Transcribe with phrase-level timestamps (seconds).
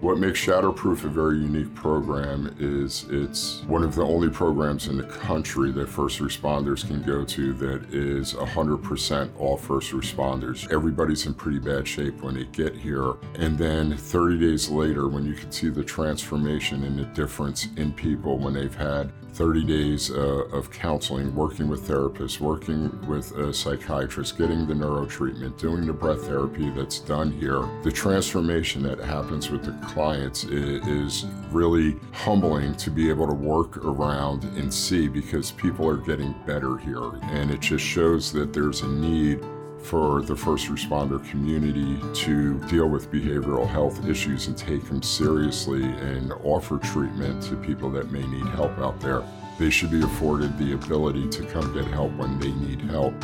[0.00, 4.96] What makes Shatterproof a very unique program is it's one of the only programs in
[4.96, 10.72] the country that first responders can go to that is 100% all first responders.
[10.72, 13.16] Everybody's in pretty bad shape when they get here.
[13.34, 17.92] And then 30 days later, when you can see the transformation and the difference in
[17.92, 23.52] people when they've had 30 days uh, of counseling, working with therapists, working with a
[23.52, 27.68] psychiatrist, getting the neuro treatment, doing the breath therapy that's done here.
[27.82, 33.76] The transformation that happens with the clients is, really humbling to be able to work
[33.78, 37.10] around and see because people are getting better here.
[37.22, 39.44] And it just shows that there's a need
[39.82, 45.82] for the first responder community to deal with behavioral health issues and take them seriously
[45.82, 49.24] and offer treatment to people that may need help out there.
[49.58, 53.14] They should be afforded the ability to come get help when they need help.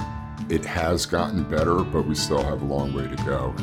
[0.48, 3.55] It has gotten better, but we still have a long way to go.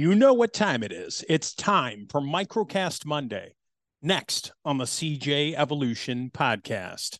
[0.00, 1.22] You know what time it is.
[1.28, 3.52] It's time for Microcast Monday,
[4.00, 7.18] next on the CJ Evolution podcast.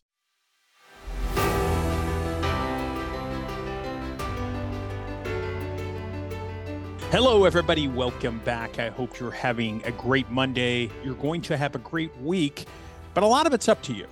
[7.11, 7.87] Hello, everybody.
[7.87, 8.79] Welcome back.
[8.79, 10.89] I hope you're having a great Monday.
[11.03, 12.65] You're going to have a great week,
[13.13, 14.07] but a lot of it's up to you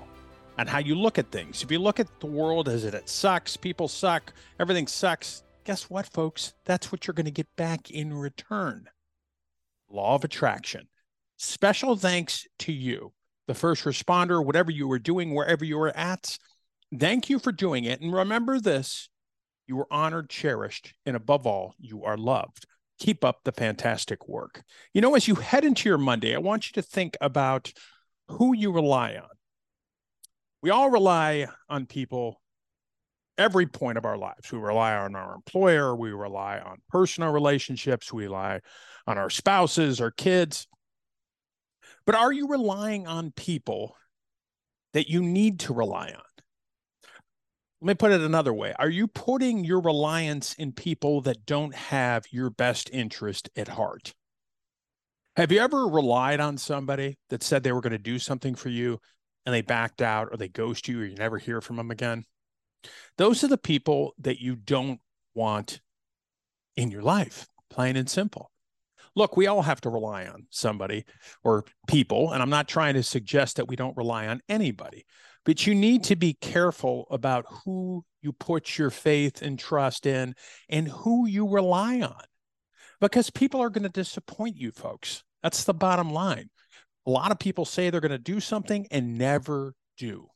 [0.60, 1.64] on how you look at things.
[1.64, 5.88] If you look at the world as it, it sucks, people suck, everything sucks, guess
[5.88, 6.54] what, folks?
[6.66, 8.90] That's what you're going to get back in return.
[9.88, 10.88] Law of attraction.
[11.38, 13.14] Special thanks to you,
[13.46, 16.40] the first responder, whatever you were doing, wherever you were at.
[17.00, 18.02] Thank you for doing it.
[18.02, 19.10] And remember this
[19.68, 22.66] you are honored, cherished, and above all, you are loved
[23.00, 24.64] keep up the fantastic work.
[24.94, 27.72] You know, as you head into your Monday, I want you to think about
[28.28, 29.30] who you rely on.
[30.62, 32.42] We all rely on people
[33.40, 34.52] every point of our lives.
[34.52, 38.60] We rely on our employer, we rely on personal relationships, we rely
[39.08, 40.68] on our spouses, our kids.
[42.06, 43.96] But are you relying on people
[44.94, 46.22] that you need to rely on?
[47.82, 51.74] let me put it another way are you putting your reliance in people that don't
[51.74, 54.14] have your best interest at heart
[55.36, 58.70] have you ever relied on somebody that said they were going to do something for
[58.70, 59.00] you
[59.46, 62.26] and they backed out or they ghost you or you never hear from them again
[63.18, 65.00] those are the people that you don't
[65.34, 65.82] want
[66.76, 68.52] in your life plain and simple
[69.16, 71.06] look we all have to rely on somebody
[71.44, 75.06] or people and i'm not trying to suggest that we don't rely on anybody
[75.46, 80.36] but you need to be careful about who you put your faith and trust in
[80.70, 82.24] and who you rely on
[83.00, 85.24] because people are going to disappoint you, folks.
[85.42, 86.50] That's the bottom line.
[87.06, 90.28] A lot of people say they're going to do something and never do.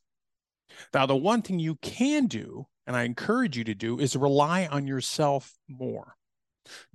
[0.92, 4.66] Now, the one thing you can do, and I encourage you to do, is rely
[4.66, 6.16] on yourself more.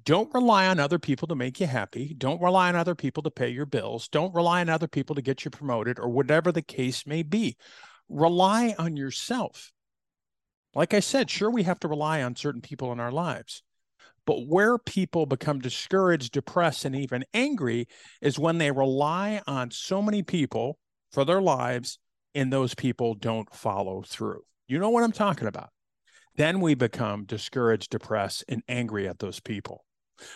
[0.03, 2.15] Don't rely on other people to make you happy.
[2.17, 4.07] Don't rely on other people to pay your bills.
[4.07, 7.55] Don't rely on other people to get you promoted or whatever the case may be
[8.09, 9.71] rely on yourself.
[10.75, 13.63] Like I said, sure, we have to rely on certain people in our lives.
[14.25, 17.87] But where people become discouraged, depressed, and even angry
[18.21, 20.77] is when they rely on so many people
[21.11, 21.97] for their lives
[22.35, 24.41] and those people don't follow through.
[24.67, 25.69] You know what I'm talking about.
[26.35, 29.83] Then we become discouraged, depressed, and angry at those people.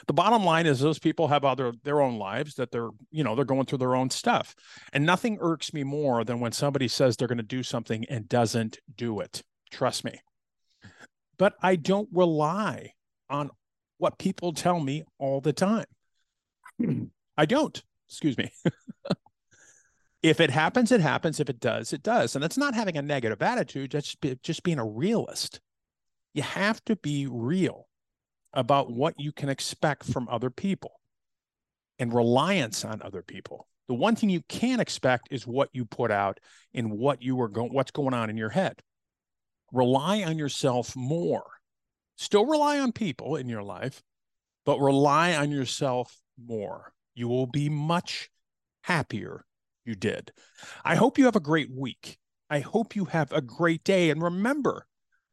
[0.08, 3.36] The bottom line is those people have other their own lives that they're you know
[3.36, 4.56] they're going through their own stuff.
[4.92, 8.28] And nothing irks me more than when somebody says they're going to do something and
[8.28, 9.44] doesn't do it.
[9.72, 10.20] Trust me.
[11.38, 12.94] But i don't rely
[13.30, 13.50] on
[13.98, 15.86] what people tell me all the time.
[16.78, 17.06] Hmm.
[17.38, 17.82] I don't.
[18.08, 18.52] Excuse me
[20.24, 23.02] if it happens it happens if it does it does and that's not having a
[23.02, 25.60] negative attitude just just being a realist
[26.34, 27.88] you have to be real
[28.54, 31.00] about what you can expect from other people
[32.00, 33.68] and reliance on other people.
[33.88, 36.40] The one thing you can't expect is what you put out
[36.74, 38.82] and what you are going what's going on in your head.
[39.72, 41.46] Rely on yourself more.
[42.16, 44.02] Still rely on people in your life,
[44.66, 46.94] but rely on yourself more.
[47.16, 48.30] You will be much
[48.84, 49.46] happier
[49.86, 50.32] you did.
[50.84, 52.18] I hope you have a great week.
[52.50, 54.86] I hope you have a great day and remember,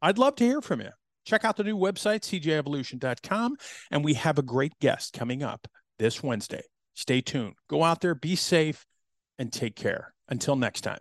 [0.03, 0.91] I'd love to hear from you.
[1.25, 3.57] Check out the new website, cjevolution.com.
[3.91, 5.69] And we have a great guest coming up
[5.99, 6.63] this Wednesday.
[6.95, 7.55] Stay tuned.
[7.69, 8.87] Go out there, be safe,
[9.39, 10.15] and take care.
[10.29, 11.01] Until next time.